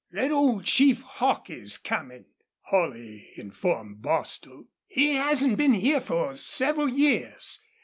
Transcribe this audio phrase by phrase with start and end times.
[0.11, 2.25] "Thet old chief, Hawk, is comin',"
[2.61, 4.65] Holley informed Bostil.
[4.87, 7.59] "He hasn't been here fer several years.